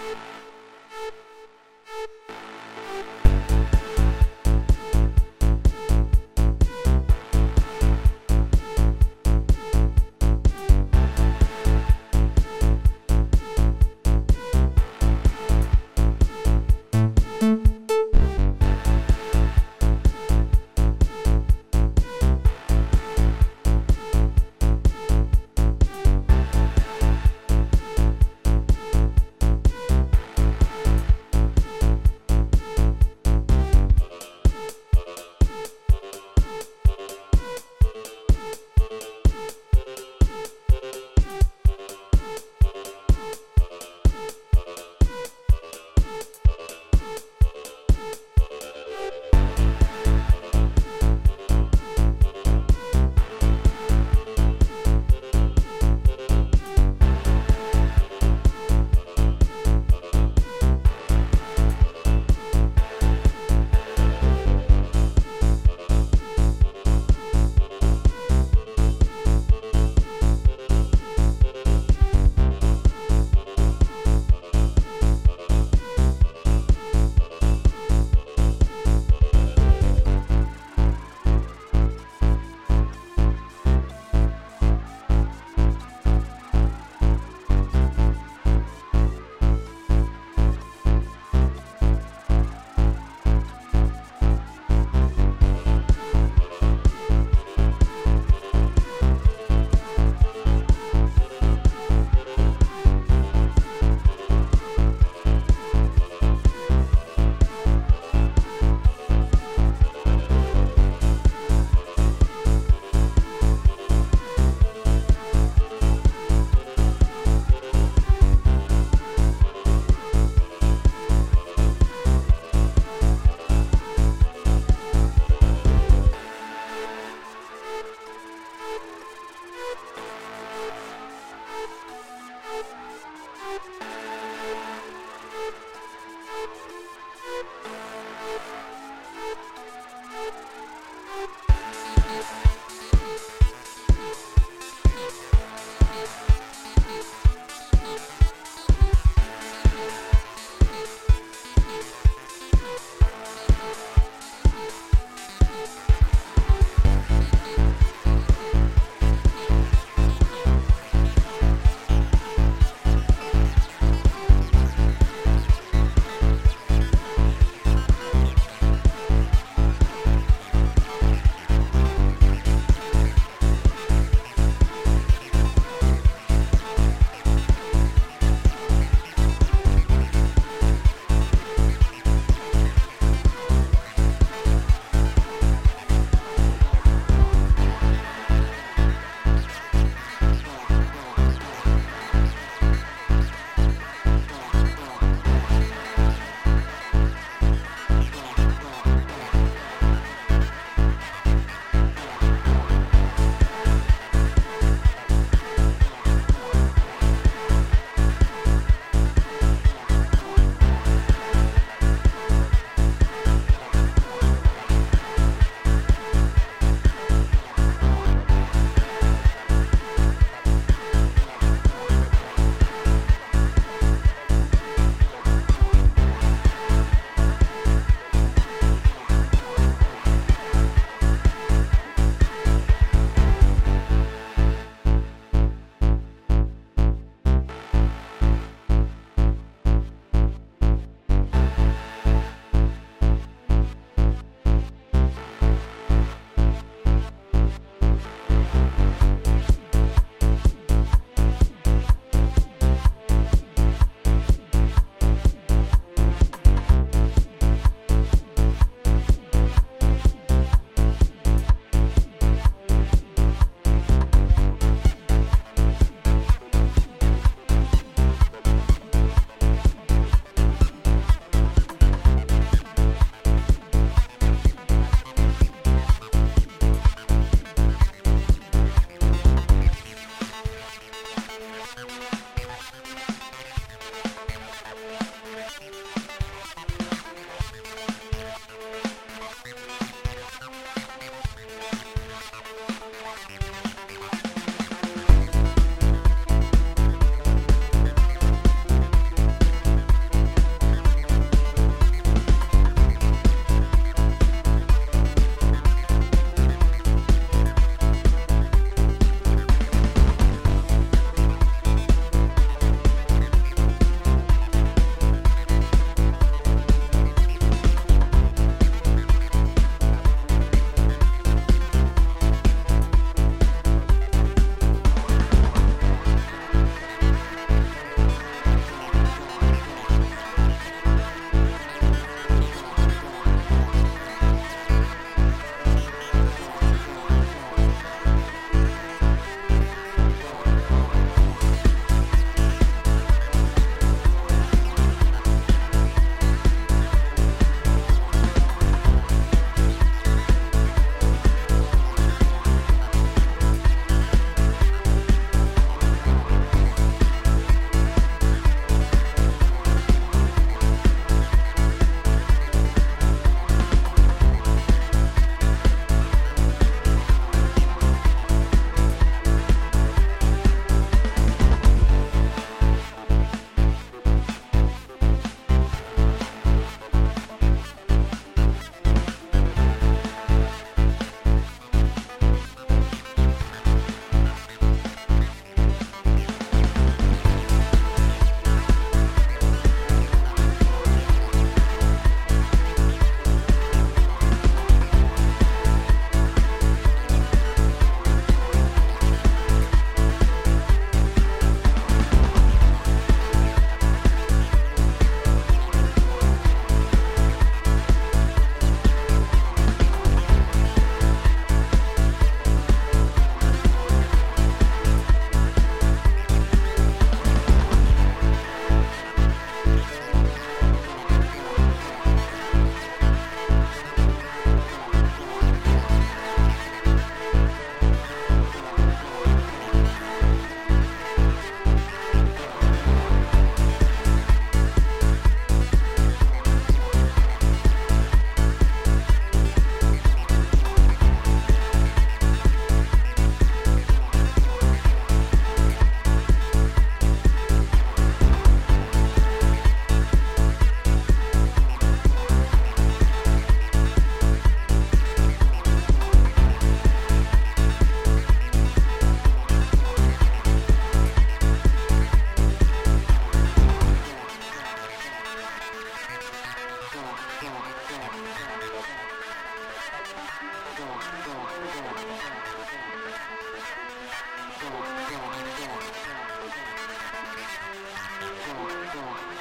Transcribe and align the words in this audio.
you 0.00 0.39